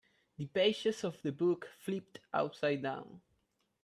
[0.37, 3.21] The pages of the book flipped upside down.